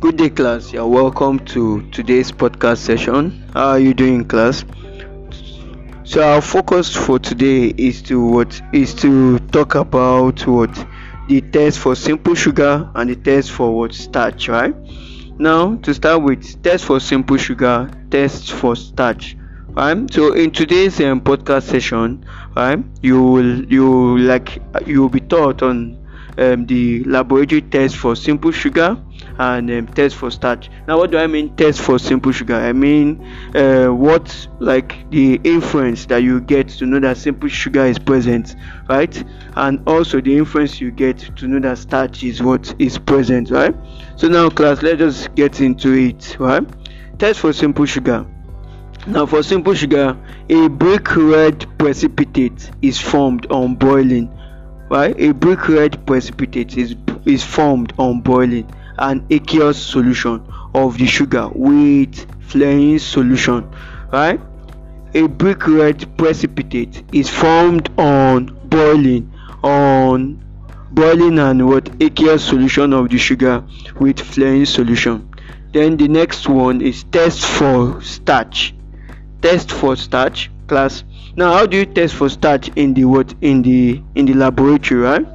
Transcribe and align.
Good 0.00 0.16
day, 0.16 0.30
class. 0.30 0.72
You're 0.72 0.86
welcome 0.88 1.38
to 1.54 1.82
today's 1.90 2.32
podcast 2.32 2.78
session. 2.78 3.44
How 3.54 3.68
are 3.68 3.78
you 3.78 3.94
doing, 3.94 4.24
class? 4.24 4.64
So 6.04 6.22
our 6.22 6.40
focus 6.42 6.94
for 6.94 7.18
today 7.18 7.68
is 7.76 8.02
to 8.02 8.20
what 8.22 8.60
is 8.72 8.94
to 8.96 9.38
talk 9.38 9.74
about 9.76 10.46
what 10.46 10.72
the 11.28 11.40
test 11.40 11.78
for 11.78 11.94
simple 11.94 12.34
sugar 12.34 12.90
and 12.94 13.10
the 13.10 13.16
test 13.16 13.50
for 13.52 13.76
what 13.76 13.94
starch, 13.94 14.48
right? 14.48 14.74
Now 15.38 15.76
to 15.76 15.94
start 15.94 16.22
with, 16.22 16.62
test 16.62 16.84
for 16.84 17.00
simple 17.00 17.36
sugar, 17.36 17.90
test 18.10 18.52
for 18.52 18.76
starch. 18.76 19.36
Right? 19.68 20.12
So 20.12 20.32
in 20.34 20.50
today's 20.50 21.00
um, 21.00 21.20
podcast 21.20 21.62
session, 21.64 22.24
right, 22.56 22.78
you 23.02 23.22
will 23.22 23.64
you 23.64 24.18
like 24.18 24.58
you 24.86 25.02
will 25.02 25.08
be 25.08 25.20
taught 25.20 25.62
on 25.62 25.96
um, 26.40 26.66
the 26.66 27.04
laboratory 27.04 27.62
test 27.62 27.96
for 27.96 28.16
simple 28.16 28.50
sugar 28.50 28.98
and 29.38 29.70
um, 29.70 29.86
test 29.88 30.16
for 30.16 30.30
starch. 30.30 30.70
Now, 30.88 30.98
what 30.98 31.10
do 31.10 31.18
I 31.18 31.26
mean 31.26 31.54
test 31.56 31.80
for 31.80 31.98
simple 31.98 32.32
sugar? 32.32 32.54
I 32.54 32.72
mean 32.72 33.24
uh, 33.54 33.88
what 33.88 34.48
like 34.58 35.10
the 35.10 35.40
inference 35.44 36.06
that 36.06 36.22
you 36.22 36.40
get 36.40 36.68
to 36.70 36.86
know 36.86 36.98
that 37.00 37.18
simple 37.18 37.48
sugar 37.48 37.84
is 37.84 37.98
present, 37.98 38.56
right? 38.88 39.22
And 39.56 39.82
also 39.86 40.20
the 40.20 40.36
inference 40.36 40.80
you 40.80 40.90
get 40.90 41.18
to 41.36 41.46
know 41.46 41.60
that 41.60 41.78
starch 41.78 42.24
is 42.24 42.42
what 42.42 42.74
is 42.78 42.98
present, 42.98 43.50
right? 43.50 43.74
So 44.16 44.28
now, 44.28 44.48
class, 44.48 44.82
let's 44.82 44.98
just 44.98 45.34
get 45.34 45.60
into 45.60 45.92
it, 45.92 46.36
right? 46.38 46.66
Test 47.18 47.40
for 47.40 47.52
simple 47.52 47.84
sugar. 47.84 48.26
Now, 49.06 49.24
for 49.26 49.42
simple 49.42 49.74
sugar, 49.74 50.16
a 50.50 50.68
brick 50.68 51.16
red 51.16 51.66
precipitate 51.78 52.70
is 52.82 53.00
formed 53.00 53.46
on 53.50 53.74
boiling 53.74 54.30
right 54.90 55.18
a 55.20 55.32
brick 55.32 55.68
red 55.68 56.04
precipitate 56.06 56.76
is 56.76 56.96
is 57.24 57.44
formed 57.44 57.92
on 57.98 58.20
boiling 58.20 58.68
an 58.98 59.24
aqueous 59.30 59.80
solution 59.80 60.42
of 60.74 60.98
the 60.98 61.06
sugar 61.06 61.48
with 61.54 62.26
Fehling 62.48 63.00
solution. 63.00 63.68
Right 64.12 64.40
a 65.14 65.26
brick 65.26 65.66
red 65.66 66.06
precipitate 66.16 67.02
is 67.12 67.28
formed 67.28 67.88
on 67.98 68.46
boiling 68.68 69.32
on 69.62 70.44
boiling 70.92 71.38
and 71.38 71.66
what? 71.68 71.88
Aqueous 72.00 72.44
solution 72.44 72.92
of 72.92 73.08
the 73.08 73.18
sugar 73.18 73.64
with 73.98 74.16
Fehling 74.16 74.66
solution. 74.66 75.28
Then 75.72 75.96
the 75.96 76.08
next 76.08 76.48
one 76.48 76.80
is 76.80 77.04
test 77.04 77.44
for 77.44 78.02
starch. 78.02 78.74
Test 79.40 79.70
for 79.70 79.96
starch 79.96 80.50
class 80.66 81.04
now 81.36 81.52
how 81.52 81.66
do 81.66 81.76
you 81.78 81.86
test 81.86 82.14
for 82.14 82.28
starch 82.28 82.68
in 82.76 82.94
the 82.94 83.04
what 83.04 83.34
in 83.40 83.62
the 83.62 84.02
in 84.14 84.26
the 84.26 84.34
laboratory 84.34 85.00
right? 85.00 85.26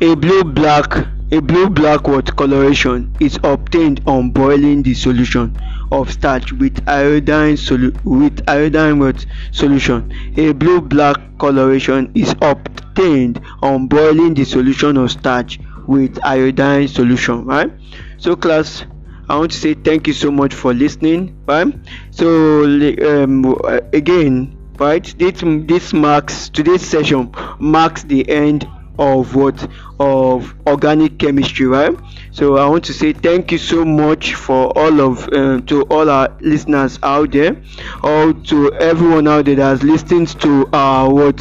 A 0.00 0.14
blue 0.14 0.44
black 0.44 1.06
a 1.32 1.40
blue 1.40 1.68
black 1.68 2.06
what 2.06 2.36
coloration 2.36 3.12
is 3.20 3.38
obtained 3.42 4.00
on 4.06 4.30
boiling 4.30 4.82
the 4.82 4.94
solution 4.94 5.56
of 5.90 6.10
starch 6.12 6.52
with 6.52 6.88
iodine 6.88 7.56
solu 7.56 7.92
with 8.04 8.42
iodine 8.48 8.98
what 8.98 9.26
solution. 9.50 10.12
A 10.36 10.52
blue 10.52 10.80
black 10.80 11.16
coloration 11.38 12.10
is 12.14 12.34
obtained 12.42 13.40
on 13.62 13.88
boiling 13.88 14.34
the 14.34 14.44
solution 14.44 14.96
of 14.96 15.10
starch 15.10 15.58
with 15.86 16.18
iodine 16.24 16.88
solution 16.88 17.44
right? 17.44 17.70
So 18.18 18.36
class 18.36 18.84
I 19.28 19.36
want 19.38 19.50
to 19.52 19.58
say 19.58 19.74
thank 19.74 20.06
you 20.06 20.12
so 20.12 20.30
much 20.30 20.54
for 20.54 20.72
listening. 20.74 21.36
Right? 21.46 21.74
So 22.10 22.64
um, 22.64 23.56
again, 23.92 24.56
right? 24.78 25.04
This 25.18 25.42
this 25.66 25.92
marks 25.92 26.48
today's 26.48 26.82
session 26.82 27.32
marks 27.58 28.02
the 28.04 28.28
end 28.28 28.66
of 28.98 29.34
what 29.34 29.68
of 30.00 30.54
organic 30.66 31.18
chemistry 31.18 31.66
right 31.66 31.94
so 32.30 32.56
i 32.56 32.66
want 32.66 32.82
to 32.82 32.94
say 32.94 33.12
thank 33.12 33.52
you 33.52 33.58
so 33.58 33.84
much 33.84 34.34
for 34.34 34.72
all 34.78 35.00
of 35.02 35.28
uh, 35.34 35.60
to 35.66 35.82
all 35.90 36.08
our 36.08 36.34
listeners 36.40 36.98
out 37.02 37.30
there 37.32 37.54
or 38.02 38.32
to 38.32 38.72
everyone 38.74 39.28
out 39.28 39.44
there 39.44 39.54
that's 39.56 39.82
listening 39.82 40.24
to 40.24 40.66
our 40.72 41.12
what 41.12 41.36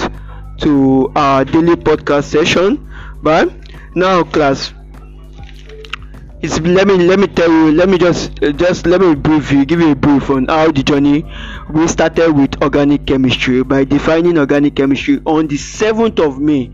to 0.58 1.10
our 1.16 1.46
daily 1.46 1.76
podcast 1.76 2.26
session 2.26 2.90
right 3.22 3.50
now 3.96 4.24
class 4.24 4.74
it's 6.46 6.60
let 6.60 6.86
me 6.88 6.96
let 6.98 7.18
me 7.20 7.26
tell 7.26 7.50
you 7.50 7.72
let 7.72 7.90
me 7.90 7.98
just 7.98 8.44
uh, 8.44 8.52
just 8.52 8.86
let 8.86 9.02
me 9.02 9.16
brief 9.16 9.52
you 9.52 9.66
give 9.66 9.80
you 9.80 9.92
a 9.92 9.96
brief 9.96 10.30
on 10.30 10.46
how 10.46 10.72
the 10.72 10.84
journey 10.84 11.26
we 11.72 11.88
started 11.88 12.32
with 12.32 12.62
organic 12.62 13.08
chemistry. 13.08 13.64
By 13.64 13.84
defining 13.84 14.38
organic 14.38 14.76
chemistry 14.76 15.22
on 15.26 15.48
the 15.48 15.56
7th 15.56 16.20
of 16.20 16.40
may 16.40 16.72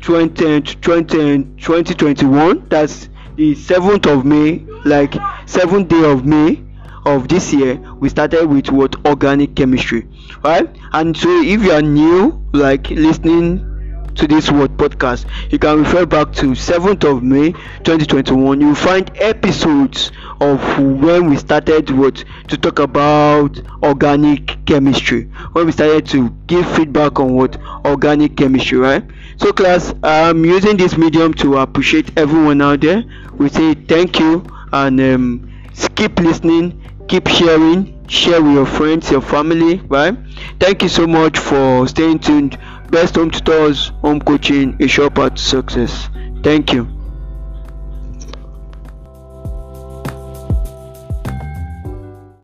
20, 0.00 0.60
20, 0.60 1.44
2021 1.56 2.68
that's 2.68 3.08
the 3.36 3.54
7th 3.54 4.06
of 4.12 4.26
may 4.26 4.58
like 4.84 5.12
7th 5.12 5.88
day 5.88 6.10
of 6.10 6.26
may 6.26 6.62
of 7.06 7.28
this 7.28 7.54
year 7.54 7.76
we 7.98 8.10
started 8.10 8.44
with 8.46 8.70
what? 8.70 9.06
Organic 9.06 9.56
chemistry 9.56 10.06
right? 10.44 10.68
And 10.92 11.16
so 11.16 11.40
if 11.40 11.62
you 11.62 11.72
are 11.72 11.82
new 11.82 12.44
like 12.52 12.90
listening 12.90 13.75
to 14.16 14.26
this 14.26 14.50
word 14.50 14.76
podcast. 14.76 15.26
You 15.52 15.58
can 15.58 15.78
refer 15.80 16.06
back 16.06 16.32
to 16.34 16.54
7th 16.54 17.04
of 17.04 17.22
may 17.22 17.52
2021 17.84 18.60
you'll 18.60 18.74
find 18.74 19.10
episodes 19.16 20.10
of 20.40 20.60
when 20.78 21.28
we 21.30 21.36
started 21.36 21.90
what? 21.90 22.24
To 22.48 22.56
talk 22.56 22.78
about 22.78 23.58
organic 23.82 24.64
chemistry. 24.66 25.24
When 25.52 25.66
we 25.66 25.72
started 25.72 26.06
to 26.08 26.30
give 26.46 26.66
feedback 26.76 27.18
on 27.20 27.34
what? 27.34 27.56
Organic 27.84 28.36
chemistry 28.36 28.78
right? 28.78 29.04
So 29.38 29.52
class 29.52 29.92
i'm 30.02 30.44
using 30.44 30.76
this 30.76 30.96
medium 30.96 31.32
to 31.34 31.58
appreciate 31.58 32.16
everyone 32.18 32.60
out 32.62 32.80
there. 32.80 33.04
We 33.38 33.48
say 33.48 33.74
thank 33.74 34.18
you 34.18 34.44
and 34.72 35.00
um, 35.00 35.52
keep 35.94 36.18
listening 36.20 36.82
keep 37.08 37.26
sharing 37.28 38.06
share 38.08 38.42
with 38.42 38.52
your 38.52 38.66
friends 38.66 39.10
your 39.10 39.20
family 39.20 39.76
right? 39.88 40.16
Thank 40.60 40.82
you 40.82 40.88
so 40.88 41.06
much 41.06 41.38
for 41.38 41.86
staying 41.88 42.18
tuned 42.20 42.58
best 42.90 43.16
home 43.16 43.30
tutors 43.30 43.88
home 44.02 44.20
coaching 44.20 44.76
a 44.80 44.86
path 45.10 45.34
to 45.34 45.42
success. 45.42 46.08
Thank 46.42 46.72
you 46.72 46.95